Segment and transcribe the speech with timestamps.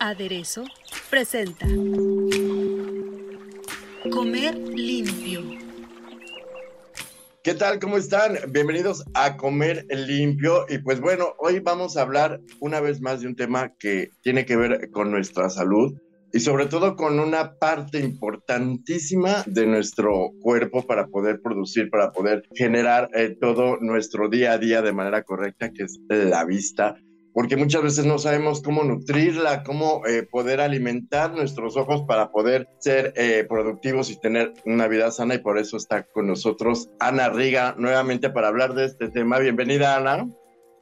[0.00, 0.64] Aderezo
[1.08, 1.64] presenta
[4.10, 5.42] Comer limpio.
[7.44, 7.78] ¿Qué tal?
[7.78, 8.36] ¿Cómo están?
[8.48, 10.66] Bienvenidos a Comer Limpio.
[10.68, 14.44] Y pues bueno, hoy vamos a hablar una vez más de un tema que tiene
[14.44, 15.96] que ver con nuestra salud
[16.32, 22.44] y sobre todo con una parte importantísima de nuestro cuerpo para poder producir, para poder
[22.54, 26.96] generar eh, todo nuestro día a día de manera correcta, que es la vista
[27.38, 32.68] porque muchas veces no sabemos cómo nutrirla, cómo eh, poder alimentar nuestros ojos para poder
[32.80, 37.28] ser eh, productivos y tener una vida sana y por eso está con nosotros Ana
[37.28, 39.38] Riga nuevamente para hablar de este tema.
[39.38, 40.26] Bienvenida Ana.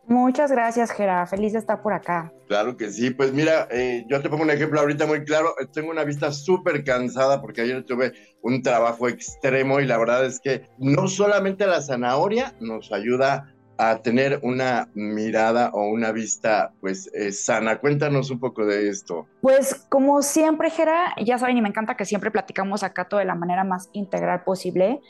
[0.08, 1.26] Muchas gracias, Gera.
[1.26, 2.32] Feliz de estar por acá.
[2.46, 3.10] Claro que sí.
[3.10, 5.54] Pues mira, eh, yo te pongo un ejemplo ahorita muy claro.
[5.72, 10.40] Tengo una vista súper cansada porque ayer tuve un trabajo extremo y la verdad es
[10.40, 17.10] que no solamente la zanahoria nos ayuda a tener una mirada o una vista pues
[17.12, 17.78] eh, sana.
[17.78, 19.26] Cuéntanos un poco de esto.
[19.42, 23.26] Pues como siempre, Jera, ya saben y me encanta que siempre platicamos acá todo de
[23.26, 25.00] la manera más integral posible,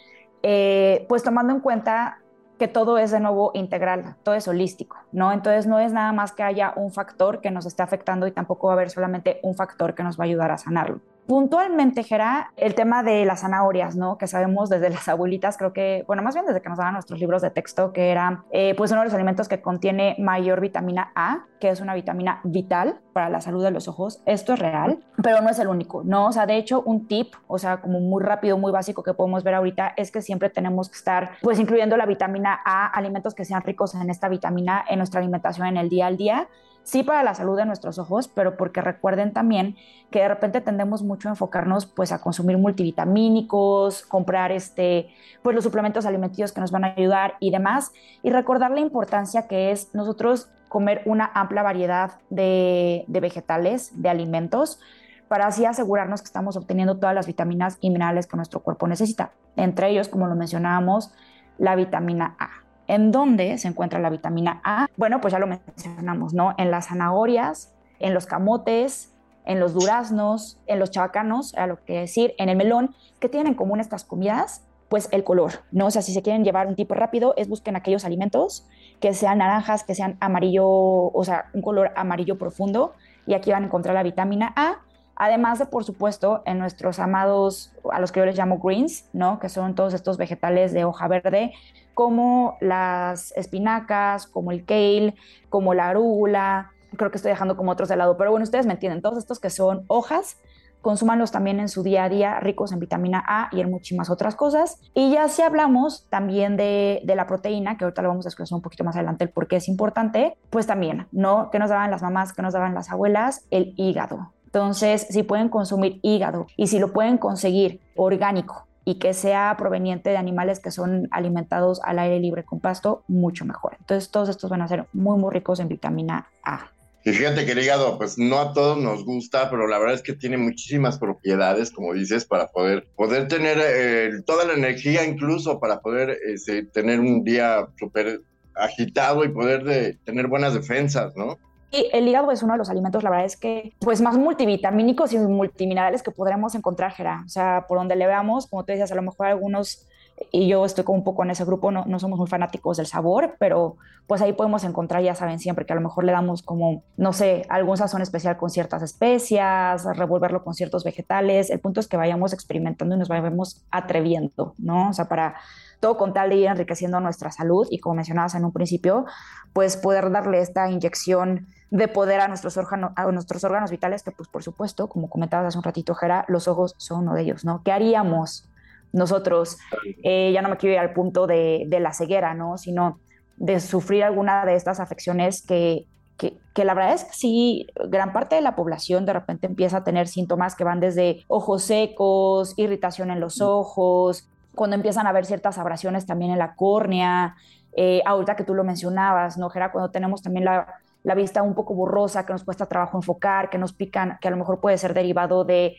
[0.42, 2.22] eh, pues tomando en cuenta
[2.58, 5.32] que todo es de nuevo integral, todo es holístico, ¿no?
[5.32, 8.68] Entonces no es nada más que haya un factor que nos esté afectando y tampoco
[8.68, 11.00] va a haber solamente un factor que nos va a ayudar a sanarlo.
[11.26, 14.16] Puntualmente, Gera, el tema de las zanahorias, ¿no?
[14.16, 17.18] Que sabemos desde las abuelitas, creo que, bueno, más bien desde que nos daban nuestros
[17.18, 21.10] libros de texto, que era, eh, pues, uno de los alimentos que contiene mayor vitamina
[21.16, 24.22] A, que es una vitamina vital para la salud de los ojos.
[24.24, 26.26] Esto es real, pero no es el único, ¿no?
[26.26, 29.42] O sea, de hecho, un tip, o sea, como muy rápido, muy básico que podemos
[29.42, 33.44] ver ahorita, es que siempre tenemos que estar, pues, incluyendo la vitamina A, alimentos que
[33.44, 36.48] sean ricos en esta vitamina en nuestra alimentación en el día al día
[36.86, 39.74] sí para la salud de nuestros ojos, pero porque recuerden también
[40.10, 45.08] que de repente tendemos mucho a enfocarnos pues a consumir multivitamínicos, comprar este
[45.42, 47.92] pues los suplementos alimenticios que nos van a ayudar y demás
[48.22, 54.08] y recordar la importancia que es nosotros comer una amplia variedad de, de vegetales, de
[54.08, 54.78] alimentos
[55.26, 59.32] para así asegurarnos que estamos obteniendo todas las vitaminas y minerales que nuestro cuerpo necesita.
[59.56, 61.12] Entre ellos, como lo mencionábamos,
[61.58, 62.65] la vitamina A.
[62.88, 64.86] ¿En dónde se encuentra la vitamina A?
[64.96, 66.54] Bueno, pues ya lo mencionamos, ¿no?
[66.56, 69.12] En las zanahorias, en los camotes,
[69.44, 73.48] en los duraznos, en los chabacanos, a lo que decir, en el melón, ¿qué tienen
[73.48, 74.64] en común estas comidas?
[74.88, 75.86] Pues el color, ¿no?
[75.86, 78.66] O sea, si se quieren llevar un tipo rápido, es busquen aquellos alimentos
[79.00, 82.94] que sean naranjas, que sean amarillo, o sea, un color amarillo profundo,
[83.26, 84.76] y aquí van a encontrar la vitamina A.
[85.16, 89.38] Además de, por supuesto, en nuestros amados, a los que yo les llamo greens, ¿no?
[89.38, 91.52] Que son todos estos vegetales de hoja verde,
[91.96, 95.14] como las espinacas, como el kale,
[95.48, 98.74] como la arúgula, creo que estoy dejando como otros de lado, pero bueno, ustedes me
[98.74, 100.36] entienden, todos estos que son hojas,
[100.82, 104.36] consúmanlos también en su día a día, ricos en vitamina A y en muchísimas otras
[104.36, 104.78] cosas.
[104.92, 108.62] Y ya si hablamos también de, la proteína, que ahorita lo vamos a escuchar un
[108.62, 111.48] poquito más adelante, el por qué es importante, pues también, ¿no?
[111.50, 112.34] ¿Qué nos daban las mamás?
[112.34, 113.46] ¿Qué nos daban las abuelas?
[113.50, 114.34] El hígado.
[114.44, 120.10] Entonces, si pueden consumir hígado y si lo pueden conseguir orgánico, y que sea proveniente
[120.10, 123.76] de animales que son alimentados al aire libre con pasto, mucho mejor.
[123.80, 126.70] Entonces todos estos van a ser muy, muy ricos en vitamina A.
[127.04, 130.02] Y fíjate que el hígado, pues no a todos nos gusta, pero la verdad es
[130.02, 135.58] que tiene muchísimas propiedades, como dices, para poder, poder tener eh, toda la energía, incluso
[135.58, 138.22] para poder este, tener un día súper
[138.54, 141.38] agitado y poder de, tener buenas defensas, ¿no?
[141.70, 145.12] Y el hígado es uno de los alimentos, la verdad es que, pues más multivitamínicos
[145.12, 147.22] y multiminerales que podremos encontrar, Gera.
[147.26, 149.86] O sea, por donde le veamos, como tú decías, a lo mejor algunos,
[150.30, 152.86] y yo estoy como un poco en ese grupo, no, no somos muy fanáticos del
[152.86, 153.76] sabor, pero
[154.06, 157.12] pues ahí podemos encontrar, ya saben, siempre que a lo mejor le damos como, no
[157.12, 161.50] sé, algún sazón especial con ciertas especias, revolverlo con ciertos vegetales.
[161.50, 164.90] El punto es que vayamos experimentando y nos vayamos atreviendo, ¿no?
[164.90, 165.34] O sea, para
[165.80, 169.04] todo con tal de ir enriqueciendo nuestra salud y como mencionabas en un principio,
[169.52, 174.12] pues poder darle esta inyección de poder a nuestros, órganos, a nuestros órganos vitales, que
[174.12, 177.44] pues por supuesto, como comentabas hace un ratito, Jera, los ojos son uno de ellos,
[177.44, 177.62] ¿no?
[177.64, 178.48] ¿Qué haríamos
[178.92, 179.58] nosotros?
[180.02, 182.56] Eh, ya no me quiero ir al punto de, de, la ceguera, ¿no?
[182.56, 182.98] Sino
[183.36, 185.86] de sufrir alguna de estas afecciones que,
[186.16, 189.78] que, que, la verdad es que sí, gran parte de la población de repente empieza
[189.78, 195.10] a tener síntomas que van desde ojos secos, irritación en los ojos, cuando empiezan a
[195.10, 197.36] haber ciertas abrasiones también en la córnea,
[197.78, 199.70] Eh, ahorita que tú lo mencionabas, ¿no, Gera?
[199.70, 200.66] Cuando tenemos también la,
[201.04, 204.30] la vista un poco borrosa, que nos cuesta trabajo enfocar, que nos pican, que a
[204.30, 205.76] lo mejor puede ser derivado de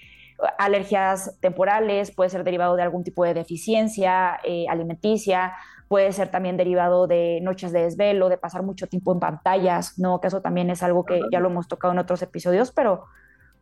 [0.60, 5.54] alergias temporales, puede ser derivado de algún tipo de deficiencia eh, alimenticia,
[5.88, 10.20] puede ser también derivado de noches de desvelo, de pasar mucho tiempo en pantallas, ¿no?
[10.22, 13.06] Que eso también es algo que ya lo hemos tocado en otros episodios, pero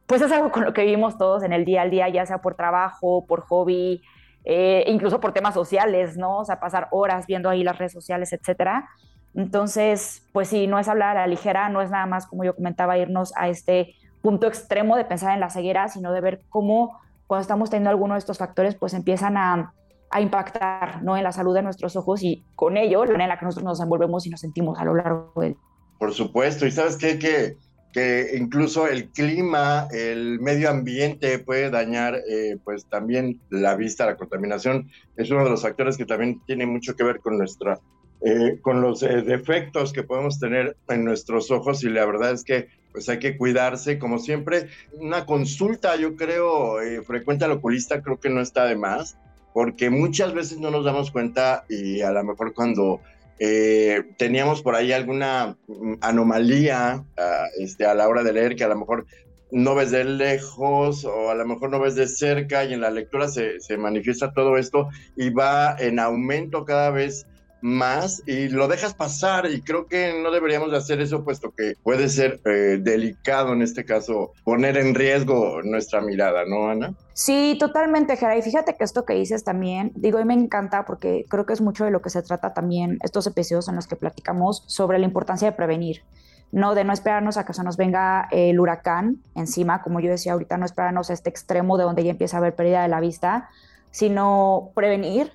[0.08, 2.40] pues es algo con lo que vivimos todos en el día al día, ya sea
[2.40, 4.02] por trabajo, por hobby,
[4.46, 6.38] eh, incluso por temas sociales, ¿no?
[6.38, 8.88] O sea, pasar horas viendo ahí las redes sociales, etcétera.
[9.34, 12.56] Entonces, pues sí, no es hablar a la ligera, no es nada más, como yo
[12.56, 17.00] comentaba, irnos a este punto extremo de pensar en la ceguera, sino de ver cómo
[17.28, 19.74] cuando estamos teniendo alguno de estos factores, pues empiezan a,
[20.18, 21.18] impactar ¿no?
[21.18, 23.66] en la salud de nuestros ojos y con ello la manera en la que nosotros
[23.66, 25.58] nos envolvemos y nos sentimos a lo largo del...
[26.00, 27.20] Por supuesto, y sabes qué?
[27.20, 27.58] que,
[27.96, 34.18] que incluso el clima, el medio ambiente puede dañar eh, pues también la vista, la
[34.18, 37.80] contaminación, es uno de los factores que también tiene mucho que ver con nuestra
[38.20, 42.44] eh, con los eh, defectos que podemos tener en nuestros ojos y la verdad es
[42.44, 44.68] que pues hay que cuidarse, como siempre,
[45.00, 49.18] una consulta, yo creo, eh, frecuente al oculista, creo que no está de más,
[49.54, 53.00] porque muchas veces no nos damos cuenta y a lo mejor cuando
[53.40, 58.64] eh, teníamos por ahí alguna mm, anomalía ah, este, a la hora de leer, que
[58.64, 59.06] a lo mejor
[59.52, 62.90] no ves de lejos o a lo mejor no ves de cerca y en la
[62.90, 67.26] lectura se, se manifiesta todo esto y va en aumento cada vez
[67.62, 71.74] más y lo dejas pasar y creo que no deberíamos de hacer eso puesto que
[71.84, 76.94] puede ser eh, delicado en este caso poner en riesgo nuestra mirada, ¿no, Ana?
[77.14, 78.38] Sí, totalmente, Jera.
[78.38, 81.62] Y fíjate que esto que dices también, digo, y me encanta porque creo que es
[81.62, 85.06] mucho de lo que se trata también estos episodios en los que platicamos sobre la
[85.06, 86.04] importancia de prevenir.
[86.52, 90.34] No, de no esperarnos a que se nos venga el huracán encima, como yo decía
[90.34, 93.00] ahorita, no esperarnos a este extremo de donde ya empieza a haber pérdida de la
[93.00, 93.50] vista,
[93.92, 95.32] sino prevenir,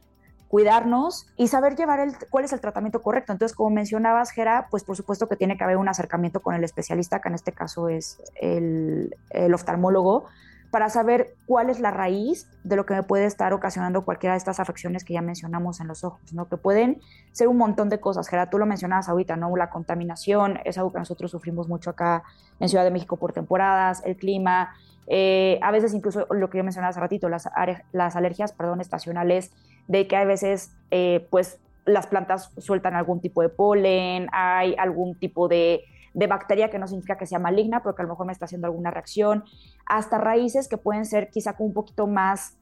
[0.51, 3.31] cuidarnos y saber llevar el, cuál es el tratamiento correcto.
[3.31, 6.65] Entonces, como mencionabas, Gera, pues por supuesto que tiene que haber un acercamiento con el
[6.65, 9.15] especialista, que en este caso es el,
[9.55, 10.25] oftalmólogo,
[10.73, 14.39] para saber cuál es la raíz de lo que me puede estar ocasionando cualquiera de
[14.39, 16.49] estas afecciones que ya mencionamos en los ojos, ¿no?
[16.49, 17.01] Que pueden
[17.31, 18.29] ser un montón de cosas.
[18.29, 19.57] Gera, tú lo mencionabas ahorita, ¿no?
[19.57, 22.25] La contaminación es algo que nosotros sufrimos mucho acá
[22.59, 24.71] en Ciudad de México por temporadas, el clima,
[25.13, 27.49] eh, a veces incluso lo que yo mencionaba hace ratito, las,
[27.91, 29.53] las alergias, perdón, estacionales,
[29.91, 35.17] de que a veces, eh, pues, las plantas sueltan algún tipo de polen, hay algún
[35.17, 35.83] tipo de,
[36.15, 38.45] de, bacteria que no significa que sea maligna, pero que a lo mejor me está
[38.45, 39.43] haciendo alguna reacción,
[39.87, 42.57] hasta raíces que pueden ser quizá un poquito más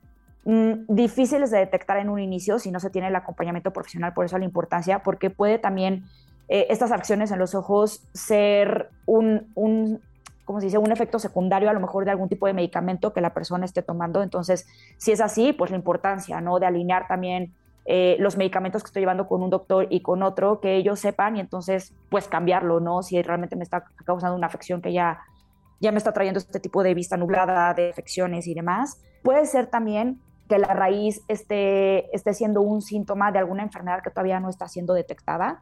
[0.47, 4.25] mm, difíciles de detectar en un inicio si no se tiene el acompañamiento profesional, por
[4.25, 6.05] eso la importancia, porque puede también
[6.49, 10.01] eh, estas acciones en los ojos ser un, un
[10.49, 13.21] como se dice, un efecto secundario a lo mejor de algún tipo de medicamento que
[13.21, 14.23] la persona esté tomando.
[14.23, 14.67] Entonces,
[14.97, 16.59] si es así, pues la importancia, ¿no?
[16.59, 17.53] De alinear también
[17.85, 21.37] eh, los medicamentos que estoy llevando con un doctor y con otro, que ellos sepan
[21.37, 23.03] y entonces, pues cambiarlo, ¿no?
[23.03, 25.21] Si realmente me está causando una afección que ya,
[25.81, 29.03] ya me está trayendo este tipo de vista nublada, de afecciones y demás.
[29.23, 30.19] Puede ser también
[30.49, 34.67] que la raíz esté, esté siendo un síntoma de alguna enfermedad que todavía no está
[34.67, 35.61] siendo detectada.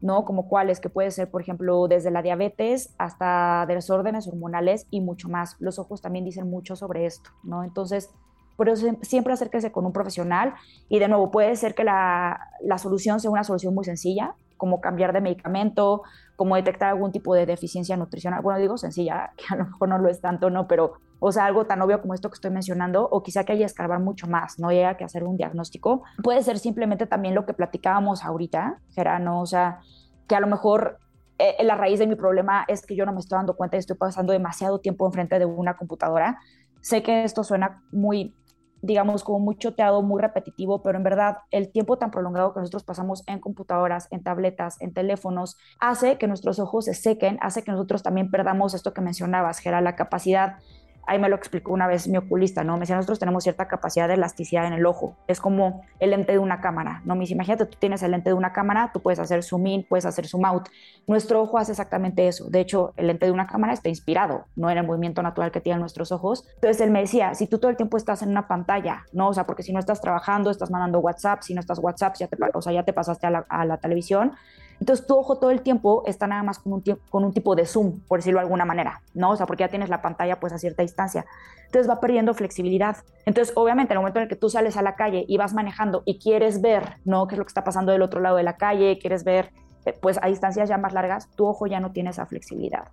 [0.00, 0.24] ¿No?
[0.24, 5.28] Como cuáles, que puede ser, por ejemplo, desde la diabetes hasta desórdenes hormonales y mucho
[5.28, 5.56] más.
[5.60, 7.64] Los ojos también dicen mucho sobre esto, ¿no?
[7.64, 8.10] Entonces,
[8.56, 10.54] por eso siempre acérquese con un profesional
[10.88, 14.80] y de nuevo puede ser que la, la, solución sea una solución muy sencilla, como
[14.80, 16.02] cambiar de medicamento,
[16.36, 18.42] como detectar algún tipo de deficiencia nutricional.
[18.42, 20.66] Bueno, digo sencilla, que a lo mejor no lo es tanto, ¿no?
[20.68, 20.94] Pero,
[21.26, 23.64] o sea, algo tan obvio como esto que estoy mencionando, o quizá que haya que
[23.64, 26.02] escarbar mucho más, no haya que hacer un diagnóstico.
[26.22, 29.80] Puede ser simplemente también lo que platicábamos ahorita, Gerano, o sea,
[30.28, 30.98] que a lo mejor
[31.38, 33.78] eh, la raíz de mi problema es que yo no me estoy dando cuenta y
[33.78, 36.38] estoy pasando demasiado tiempo enfrente de una computadora.
[36.82, 38.34] Sé que esto suena muy,
[38.82, 42.84] digamos, como muy choteado, muy repetitivo, pero en verdad el tiempo tan prolongado que nosotros
[42.84, 47.72] pasamos en computadoras, en tabletas, en teléfonos, hace que nuestros ojos se sequen, hace que
[47.72, 50.58] nosotros también perdamos esto que mencionabas, Gera, la capacidad
[51.06, 52.74] ahí me lo explicó una vez mi oculista, ¿no?
[52.74, 56.32] Me decía, nosotros tenemos cierta capacidad de elasticidad en el ojo, es como el lente
[56.32, 57.14] de una cámara, ¿no?
[57.14, 59.86] Me dice, imagínate, tú tienes el lente de una cámara, tú puedes hacer zoom in,
[59.88, 60.68] puedes hacer zoom out.
[61.06, 62.48] Nuestro ojo hace exactamente eso.
[62.48, 65.60] De hecho, el lente de una cámara está inspirado, no en el movimiento natural que
[65.60, 66.46] tienen nuestros ojos.
[66.54, 69.28] Entonces él me decía, si tú todo el tiempo estás en una pantalla, ¿no?
[69.28, 72.28] O sea, porque si no estás trabajando, estás mandando WhatsApp, si no estás WhatsApp, ya
[72.28, 74.32] te, o sea, ya te pasaste a la, a la televisión,
[74.80, 77.66] entonces tu ojo todo el tiempo está nada más con un, con un tipo de
[77.66, 79.30] zoom, por decirlo de alguna manera, ¿no?
[79.30, 81.24] O sea, porque ya tienes la pantalla pues a cierta distancia.
[81.66, 82.96] Entonces va perdiendo flexibilidad.
[83.26, 85.54] Entonces, obviamente, en el momento en el que tú sales a la calle y vas
[85.54, 87.26] manejando y quieres ver, ¿no?
[87.26, 88.98] ¿Qué es lo que está pasando del otro lado de la calle?
[88.98, 89.52] Quieres ver,
[89.84, 92.88] eh, pues a distancias ya más largas, tu ojo ya no tiene esa flexibilidad.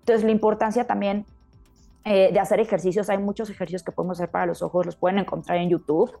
[0.00, 1.26] Entonces, la importancia también
[2.04, 5.18] eh, de hacer ejercicios, hay muchos ejercicios que podemos hacer para los ojos, los pueden
[5.18, 6.12] encontrar en YouTube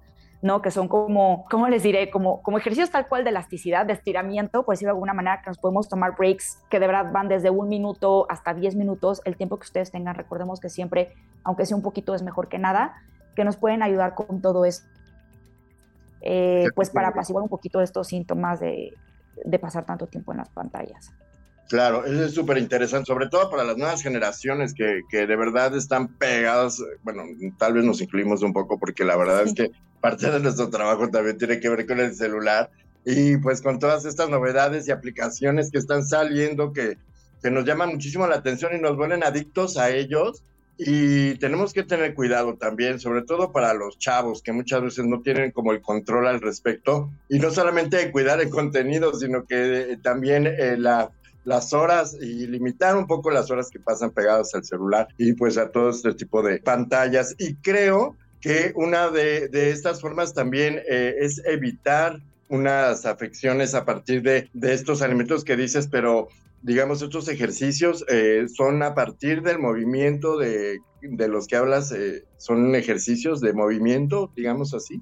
[0.42, 0.60] ¿no?
[0.60, 2.10] Que son como, ¿cómo les diré?
[2.10, 5.48] Como, como ejercicios tal cual de elasticidad, de estiramiento, pues decirlo de alguna manera, que
[5.48, 9.36] nos podemos tomar breaks que de verdad van desde un minuto hasta diez minutos, el
[9.36, 10.16] tiempo que ustedes tengan.
[10.16, 12.94] Recordemos que siempre, aunque sea un poquito, es mejor que nada,
[13.36, 14.86] que nos pueden ayudar con todo esto.
[16.20, 18.94] Eh, pues para apaciguar un poquito estos síntomas de,
[19.44, 21.12] de pasar tanto tiempo en las pantallas.
[21.68, 25.74] Claro, eso es súper interesante, sobre todo para las nuevas generaciones que, que, de verdad
[25.74, 27.22] están pegadas, bueno,
[27.58, 29.70] tal vez nos incluimos un poco porque la verdad es que
[30.02, 32.70] parte de nuestro trabajo también tiene que ver con el celular.
[33.04, 36.98] Y pues con todas estas novedades y aplicaciones que están saliendo que,
[37.42, 40.44] que nos llaman muchísimo la atención y nos vuelven adictos a ellos.
[40.78, 45.20] Y tenemos que tener cuidado también, sobre todo para los chavos que muchas veces no
[45.22, 47.10] tienen como el control al respecto.
[47.28, 51.10] Y no solamente de cuidar el contenido, sino que también eh, la
[51.44, 55.58] las horas y limitar un poco las horas que pasan pegadas al celular y pues
[55.58, 57.34] a todo este tipo de pantallas.
[57.38, 62.20] Y creo que una de, de estas formas también eh, es evitar
[62.50, 66.28] unas afecciones a partir de, de, estos alimentos que dices, pero
[66.60, 72.24] digamos, estos ejercicios eh, son a partir del movimiento de, de los que hablas, eh,
[72.36, 75.00] son ejercicios de movimiento, digamos así.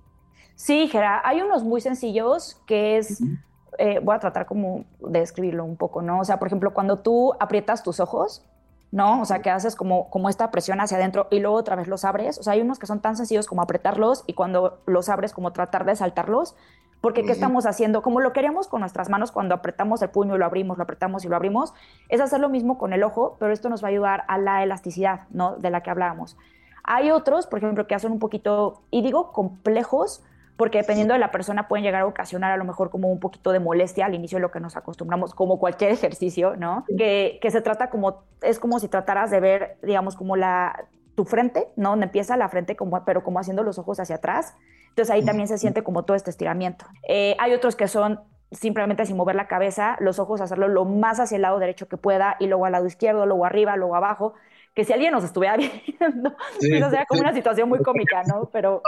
[0.54, 3.20] Sí, Gera, hay unos muy sencillos que es...
[3.20, 3.38] Uh -huh
[3.78, 6.20] eh, voy a tratar como de describirlo un poco, ¿no?
[6.20, 8.44] O sea, por ejemplo, cuando tú aprietas tus ojos,
[8.92, 9.20] ¿no?
[9.20, 12.04] O sea, que haces como, como esta presión hacia adentro y luego otra vez los
[12.04, 12.38] abres.
[12.38, 15.52] O sea, hay unos que son tan sencillos como apretarlos y cuando los abres como
[15.52, 16.56] tratar de saltarlos.
[17.00, 18.02] Porque, ¿qué estamos haciendo?
[18.02, 21.25] Como lo queríamos con nuestras manos cuando apretamos el puño y lo abrimos, lo apretamos
[21.25, 21.73] y lo abrimos,
[22.11, 24.62] es hacer lo mismo con el ojo, pero esto nos va a ayudar a la
[24.62, 25.56] elasticidad, ¿no?
[25.56, 26.37] De la que hablábamos.
[26.85, 30.23] Hay otros, por ejemplo, que hacen un poquito, y digo complejos,
[30.61, 33.50] porque dependiendo de la persona pueden llegar a ocasionar a lo mejor como un poquito
[33.50, 36.85] de molestia al inicio de lo que nos acostumbramos, como cualquier ejercicio, ¿no?
[36.99, 41.25] Que, que se trata como, es como si trataras de ver, digamos, como la, tu
[41.25, 41.90] frente, ¿no?
[41.90, 44.55] Donde empieza la frente, como, pero como haciendo los ojos hacia atrás.
[44.90, 46.85] Entonces ahí también se siente como todo este estiramiento.
[47.09, 48.21] Eh, hay otros que son
[48.52, 51.97] simplemente sin mover la cabeza, los ojos hacerlo lo más hacia el lado derecho que
[51.97, 54.35] pueda y luego al lado izquierdo, luego arriba, luego abajo
[54.75, 55.57] que si alguien nos estuviera
[55.99, 58.49] viendo, sí, eso sería como una situación muy cómica, ¿no?
[58.52, 58.83] Pero,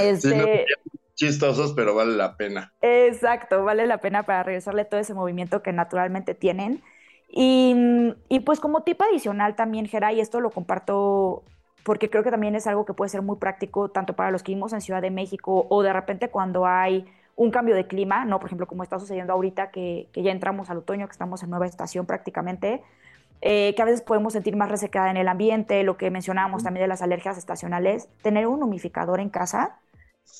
[0.00, 0.44] este, sí, no,
[1.14, 2.72] chistosos, pero vale la pena.
[2.80, 6.82] Exacto, vale la pena para regresarle todo ese movimiento que naturalmente tienen.
[7.28, 7.74] Y,
[8.28, 11.42] y pues como tip adicional también, Gera, y esto lo comparto
[11.82, 14.50] porque creo que también es algo que puede ser muy práctico tanto para los que
[14.50, 17.06] vivimos en Ciudad de México o de repente cuando hay
[17.36, 18.40] un cambio de clima, ¿no?
[18.40, 21.50] Por ejemplo, como está sucediendo ahorita que, que ya entramos al otoño, que estamos en
[21.50, 22.82] nueva estación prácticamente,
[23.40, 26.84] eh, que a veces podemos sentir más resecada en el ambiente, lo que mencionábamos también
[26.84, 29.78] de las alergias estacionales, tener un humificador en casa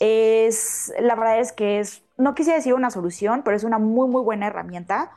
[0.00, 4.08] es, la verdad es que es, no quisiera decir una solución, pero es una muy,
[4.08, 5.12] muy buena herramienta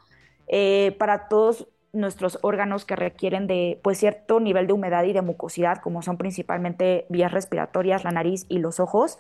[0.48, 5.21] eh, para todos nuestros órganos que requieren de pues cierto nivel de humedad y de
[5.21, 9.17] mucosidad, como son principalmente vías respiratorias, la nariz y los ojos.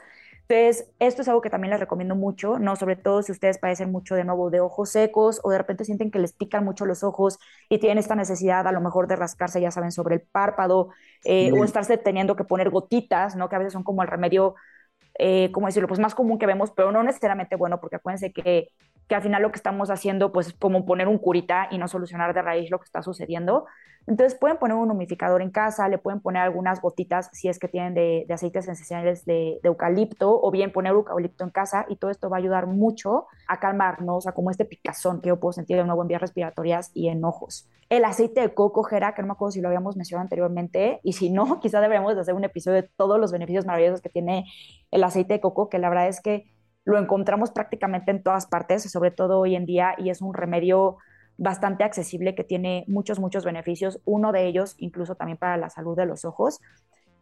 [0.49, 2.75] Entonces, esto es algo que también les recomiendo mucho, ¿no?
[2.75, 6.09] Sobre todo si ustedes padecen mucho de nuevo de ojos secos o de repente sienten
[6.09, 7.37] que les pican mucho los ojos
[7.69, 10.89] y tienen esta necesidad a lo mejor de rascarse, ya saben, sobre el párpado
[11.23, 13.47] eh, o estarse teniendo que poner gotitas, ¿no?
[13.47, 14.55] Que a veces son como el remedio,
[15.19, 15.87] eh, ¿cómo decirlo?
[15.87, 18.69] Pues más común que vemos, pero no necesariamente bueno, porque acuérdense que,
[19.09, 21.87] que al final lo que estamos haciendo, pues es como poner un curita y no
[21.87, 23.65] solucionar de raíz lo que está sucediendo.
[24.05, 27.67] Entonces pueden poner un humidificador en casa, le pueden poner algunas gotitas si es que
[27.67, 32.29] tienen de, aceites esenciales de, eucalipto o bien poner eucalipto en casa y todo esto
[32.29, 35.83] va a ayudar mucho a calmarnos, a como este picazón que yo puedo sentir de
[35.83, 37.67] nuevo en vías respiratorias y en ojos.
[37.89, 41.13] El aceite de coco, Jera, que no me acuerdo si lo habíamos mencionado anteriormente y
[41.13, 44.45] si no, quizá deberíamos de hacer un episodio de todos los beneficios maravillosos que tiene
[44.91, 46.45] el aceite de coco, que la verdad es que
[46.89, 50.97] lo encontramos prácticamente en todas partes, sobre todo hoy en día, y es un remedio
[51.37, 55.95] bastante accesible que tiene muchos, muchos beneficios, uno de ellos incluso también para la salud
[55.95, 56.59] de los ojos.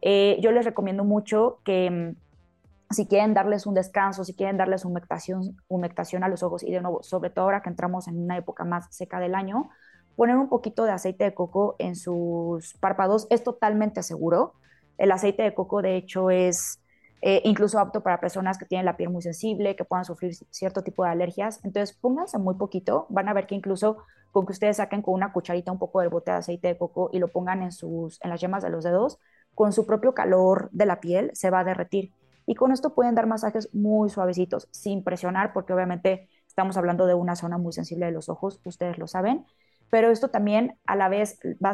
[0.00, 4.84] Eh, yo les recomiendo mucho que mm, si quieren darles un descanso, si quieren darles
[4.84, 8.36] humectación, humectación a los ojos y de nuevo, sobre todo ahora que entramos en una
[8.36, 9.68] época más seca del año,
[10.16, 14.54] poner un poquito de aceite de coco en sus párpados es totalmente seguro.
[14.96, 16.80] El aceite de coco de hecho es
[17.20, 20.82] eh, incluso apto para personas que tienen la piel muy sensible, que puedan sufrir cierto
[20.82, 21.60] tipo de alergias.
[21.64, 23.98] Entonces, pónganse muy poquito, van a ver que incluso
[24.30, 27.10] con que ustedes saquen con una cucharita un poco del bote de aceite de coco
[27.12, 29.18] y lo pongan en, sus, en las yemas de los dedos,
[29.54, 32.12] con su propio calor de la piel se va a derretir.
[32.46, 37.14] Y con esto pueden dar masajes muy suavecitos, sin presionar, porque obviamente estamos hablando de
[37.14, 39.44] una zona muy sensible de los ojos, ustedes lo saben.
[39.90, 41.72] Pero esto también a la vez va,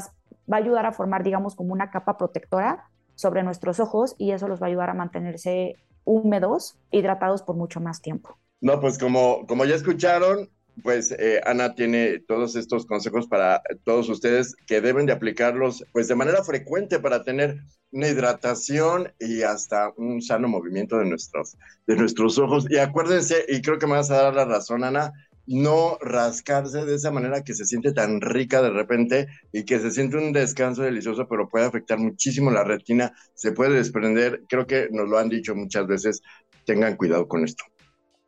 [0.51, 4.49] va a ayudar a formar, digamos, como una capa protectora sobre nuestros ojos y eso
[4.49, 8.39] los va a ayudar a mantenerse húmedos, hidratados por mucho más tiempo.
[8.61, 10.51] No, pues como, como ya escucharon,
[10.83, 16.09] pues eh, Ana tiene todos estos consejos para todos ustedes que deben de aplicarlos pues
[16.09, 17.61] de manera frecuente para tener
[17.93, 21.57] una hidratación y hasta un sano movimiento de nuestros,
[21.87, 22.67] de nuestros ojos.
[22.69, 25.13] Y acuérdense, y creo que me vas a dar la razón, Ana,
[25.47, 29.91] no rascarse de esa manera que se siente tan rica de repente y que se
[29.91, 34.89] siente un descanso delicioso, pero puede afectar muchísimo la retina, se puede desprender, creo que
[34.91, 36.23] nos lo han dicho muchas veces,
[36.65, 37.65] tengan cuidado con esto.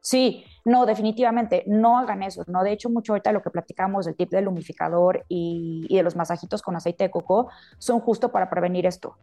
[0.00, 2.62] Sí, no, definitivamente, no hagan eso, ¿no?
[2.62, 6.62] De hecho, mucho ahorita lo que platicamos del tip del humidificador y, de los masajitos
[6.62, 9.16] con aceite de coco son justo para prevenir esto.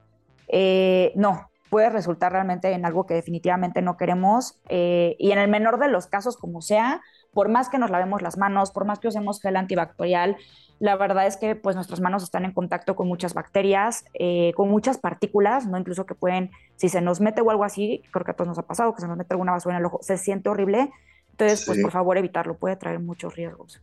[0.47, 5.47] Eh, no, puede resultar realmente en algo que definitivamente no queremos eh, y en el
[5.49, 7.01] menor de los casos, como sea,
[7.33, 10.37] por más que nos lavemos las manos, por más que usemos gel antibacterial,
[10.77, 14.69] la verdad es que pues nuestras manos están en contacto con muchas bacterias, eh, con
[14.69, 18.29] muchas partículas, no incluso que pueden, si se nos mete o algo así, creo que
[18.29, 20.19] a todos nos ha pasado, que se nos mete alguna basura en el ojo, se
[20.19, 20.91] siente horrible.
[21.31, 23.81] Entonces, pues por favor evitarlo, puede traer muchos riesgos.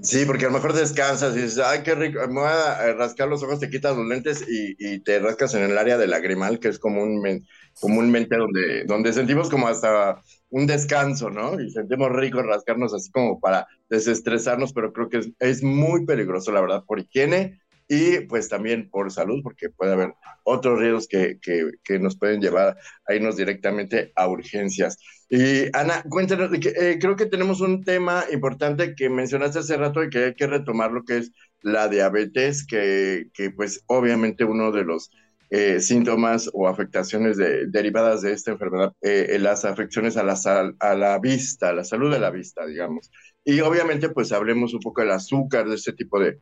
[0.00, 3.28] Sí, porque a lo mejor descansas y dices, ay, qué rico, me voy a rascar
[3.28, 6.68] los ojos, te quitas los lentes y, te rascas en el área del lagrimal, que
[6.68, 11.60] es comúnmente donde, donde sentimos como hasta un descanso, ¿no?
[11.60, 16.60] Y sentimos rico rascarnos así como para desestresarnos, pero creo que es, muy peligroso, la
[16.60, 20.14] verdad, por higiene y pues también por salud, porque puede haber
[20.44, 22.76] otros riesgos que, que, nos pueden llevar
[23.06, 24.98] a irnos directamente a urgencias.
[25.30, 30.10] Y Ana, cuéntanos, eh, creo que tenemos un tema importante que mencionaste hace rato y
[30.10, 34.84] que hay que retomar lo que es la diabetes, que, que pues obviamente uno de
[34.84, 35.10] los
[35.50, 40.38] eh, síntomas o afectaciones derivadas de esta enfermedad, eh, las afecciones a la,
[40.78, 43.10] a la vista, a la salud de la vista, digamos.
[43.44, 46.38] Y obviamente, pues hablemos un poco del azúcar, de este tipo de,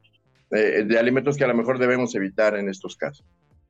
[0.50, 3.26] de, alimentos que a lo mejor debemos evitar en estos casos.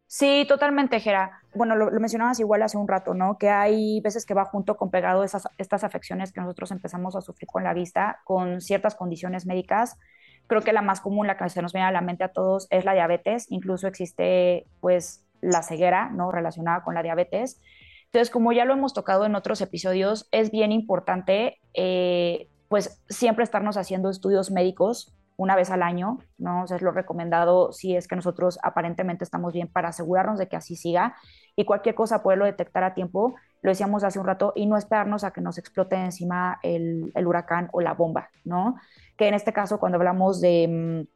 [0.08, 1.40] Sí, totalmente, Gera.
[1.54, 3.38] Bueno, lo, mencionabas igual hace un rato, ¿no?
[3.38, 7.20] Que hay veces que va junto con pegado esas, estas afecciones que nosotros empezamos a
[7.20, 9.98] sufrir con la vista, con ciertas condiciones médicas.
[10.46, 12.68] Creo que la más común, la que se nos viene a la mente a todos,
[12.70, 13.46] es la diabetes.
[13.50, 16.30] Incluso existe, pues, la ceguera, ¿no?
[16.30, 17.60] Relacionada con la diabetes.
[18.04, 23.42] Entonces, como ya lo hemos tocado en otros episodios, es bien importante, eh, pues, siempre
[23.42, 26.64] estarnos haciendo estudios médicos una vez al año, ¿no?
[26.64, 30.76] Es lo recomendado si es que nosotros aparentemente estamos bien para asegurarnos de que así
[30.76, 31.16] siga
[31.56, 35.24] y cualquier cosa poderlo detectar a tiempo, lo decíamos hace un rato, y no esperarnos
[35.24, 38.76] a que nos explote encima el, el huracán o la bomba, ¿no?
[39.16, 41.06] Que en este caso, cuando hablamos de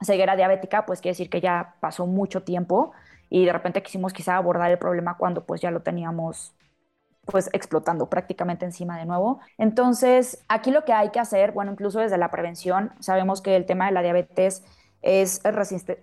[0.00, 2.92] mm, ceguera diabética, pues quiere decir que ya pasó mucho tiempo,
[3.28, 6.54] y de repente quisimos quizá abordar el problema cuando pues ya lo teníamos
[7.24, 9.40] pues explotando prácticamente encima de nuevo.
[9.58, 13.66] Entonces, aquí lo que hay que hacer, bueno, incluso desde la prevención, sabemos que el
[13.66, 14.64] tema de la diabetes
[15.02, 15.40] es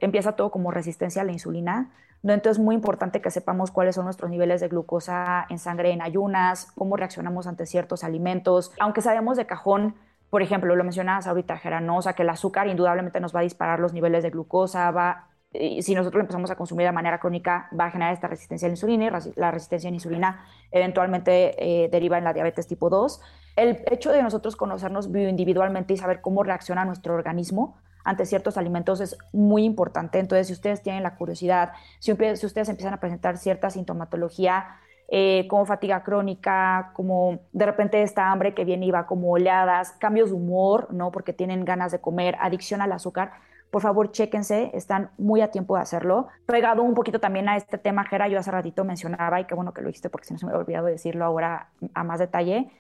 [0.02, 2.34] empieza todo como resistencia a la insulina, ¿no?
[2.34, 6.02] entonces es muy importante que sepamos cuáles son nuestros niveles de glucosa en sangre en
[6.02, 9.96] ayunas, cómo reaccionamos ante ciertos alimentos, aunque sabemos de cajón
[10.30, 13.44] por ejemplo, lo mencionabas ahorita, Gerano, o sea, que el azúcar indudablemente nos va a
[13.44, 17.86] disparar los niveles de glucosa, va si nosotros empezamos a consumir de manera crónica, va
[17.86, 21.90] a generar esta resistencia a la insulina y la resistencia a la insulina eventualmente eh,
[21.90, 23.20] deriva en la diabetes tipo 2.
[23.56, 29.02] El hecho de nosotros conocernos bioindividualmente y saber cómo reacciona nuestro organismo ante ciertos alimentos
[29.02, 30.20] es muy importante.
[30.20, 34.78] Entonces, si ustedes tienen la curiosidad, si, si ustedes empiezan a presentar cierta sintomatología,
[35.12, 39.94] eh, como fatiga crónica, como de repente esta hambre que viene y va como oleadas,
[39.94, 41.12] cambios de humor, ¿no?
[41.12, 43.32] Porque tienen ganas de comer, adicción al azúcar,
[43.72, 46.28] por favor chéquense, están muy a tiempo de hacerlo.
[46.46, 49.74] Pegado un poquito también a este tema, Jera, yo hace ratito mencionaba, y qué bueno
[49.74, 52.72] que lo dijiste porque se me había olvidado decirlo ahora a más detalle,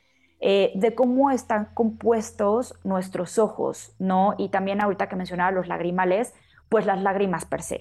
[0.42, 4.36] eh, de cómo están compuestos nuestros ojos, ¿no?
[4.38, 6.34] Y también ahorita que mencionaba los lagrimales,
[6.70, 7.80] pues las lágrimas per se.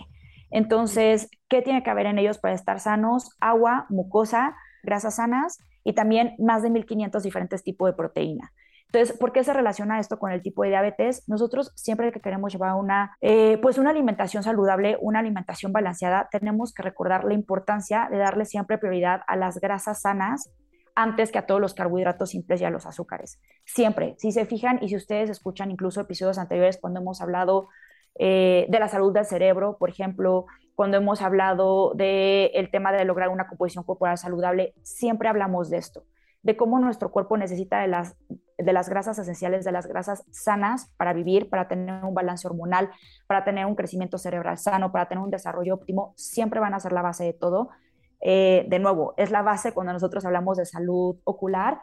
[0.50, 3.36] Entonces, ¿qué tiene que haber en ellos para estar sanos?
[3.40, 8.52] Agua, mucosa, grasas sanas y también más de 1500 diferentes tipos de proteína.
[8.90, 11.22] Entonces, ¿por qué se relaciona esto con el tipo de diabetes?
[11.28, 16.72] Nosotros siempre que queremos llevar una, eh, pues una alimentación saludable, una alimentación balanceada, tenemos
[16.72, 20.50] que recordar la importancia de darle siempre prioridad a las grasas sanas
[20.94, 23.40] antes que a todos los carbohidratos simples y a los azúcares.
[23.66, 27.68] Siempre, si se fijan y si ustedes escuchan incluso episodios anteriores cuando hemos hablado
[28.18, 33.28] eh, de la salud del cerebro, por ejemplo, cuando hemos hablado del tema de lograr
[33.28, 36.04] una composición corporal saludable, siempre hablamos de esto
[36.42, 38.16] de cómo nuestro cuerpo necesita de las,
[38.58, 42.90] de las grasas esenciales, de las grasas sanas para vivir, para tener un balance hormonal,
[43.26, 46.92] para tener un crecimiento cerebral sano, para tener un desarrollo óptimo, siempre van a ser
[46.92, 47.70] la base de todo.
[48.20, 51.80] Eh, de nuevo, es la base cuando nosotros hablamos de salud ocular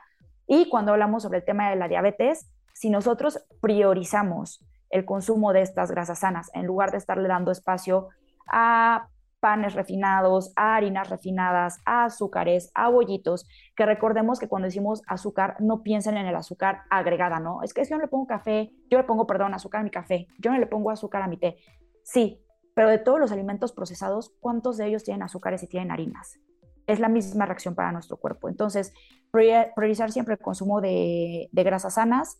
[0.47, 5.61] y cuando hablamos sobre el tema de la diabetes, si nosotros priorizamos el consumo de
[5.61, 8.09] estas grasas sanas en lugar de estarle dando espacio
[8.47, 9.07] a
[9.45, 15.55] panes refinados, a harinas refinadas, a azúcares, a bollitos, que recordemos que cuando decimos azúcar,
[15.59, 17.61] no piensen en el azúcar agregada, ¿no?
[17.61, 20.25] Es que yo no le pongo café, yo le pongo, perdón, azúcar a mi café,
[20.39, 21.57] yo no le pongo azúcar a mi té.
[22.03, 26.39] Sí, pero de todos los alimentos procesados, ¿cuántos de ellos tienen azúcares y tienen harinas?
[26.87, 28.49] Es la misma reacción para nuestro cuerpo.
[28.49, 28.95] Entonces,
[29.29, 32.39] priorizar siempre el consumo de, grasas sanas,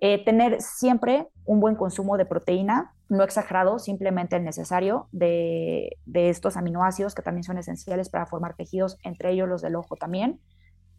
[0.00, 6.28] eh, tener siempre un buen consumo de proteína, no exagerado, simplemente el necesario de, de,
[6.28, 10.40] estos aminoácidos que también son esenciales para formar tejidos, entre ellos los del ojo también.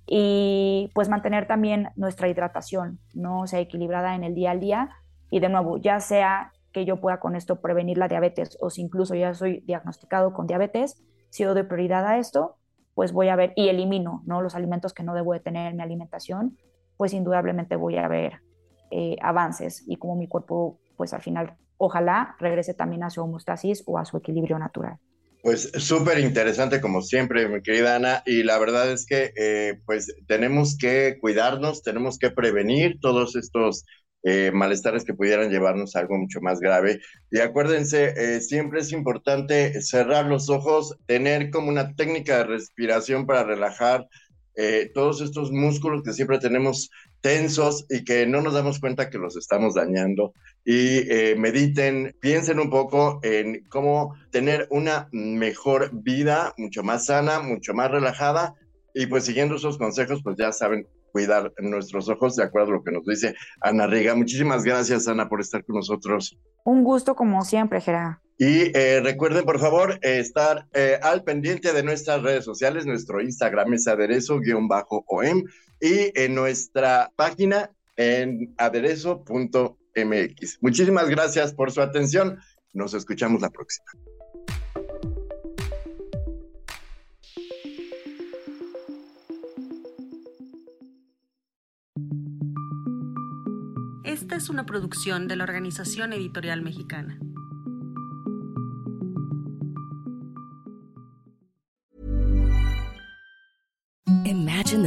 [0.07, 4.89] Y pues mantener también nuestra hidratación, no sea equilibrada en el día al día.
[5.29, 8.81] Y de nuevo, ya sea que yo pueda con esto prevenir la diabetes o si
[8.81, 12.55] incluso ya soy diagnosticado con diabetes, si yo doy prioridad a esto,
[12.93, 14.41] pues voy a ver y elimino ¿no?
[14.41, 16.57] los alimentos que no debo de tener en mi alimentación,
[16.95, 18.41] pues indudablemente voy a ver
[18.91, 23.83] eh, avances y como mi cuerpo, pues al final, ojalá regrese también a su homeostasis
[23.85, 24.97] o a su equilibrio natural.
[25.43, 30.13] Pues súper interesante como siempre, mi querida Ana, y la verdad es que eh, pues
[30.27, 33.85] tenemos que cuidarnos, tenemos que prevenir todos estos
[34.23, 36.99] eh, malestares que pudieran llevarnos a algo mucho más grave.
[37.31, 43.43] Y acuérdense, siempre es importante cerrar los ojos, tener como una técnica de respiración para
[43.43, 44.07] relajar
[44.95, 46.89] todos estos músculos que siempre tenemos
[47.21, 50.33] tensos y que no nos damos cuenta que los estamos dañando.
[50.65, 51.01] Y
[51.37, 57.89] mediten, piensen un poco en cómo tener una mejor vida, mucho más sana, mucho más
[57.89, 58.53] relajada.
[58.93, 62.83] Y pues siguiendo esos consejos, pues ya saben cuidar nuestros ojos, de acuerdo a lo
[62.83, 64.13] que nos dice Ana Riga.
[64.13, 66.37] Muchísimas gracias, Ana, por estar con nosotros.
[66.63, 68.17] Un gusto como siempre, Gerard.
[68.37, 72.85] Y eh, recuerden, por favor, estar eh, al pendiente de nuestras redes sociales.
[72.85, 75.43] Nuestro Instagram es aderezo-om
[75.79, 80.57] y en nuestra página en aderezo.mx.
[80.61, 82.39] Muchísimas gracias por su atención.
[82.73, 83.85] Nos escuchamos la próxima.
[94.03, 97.19] Esta es una producción de la Organización Editorial Mexicana.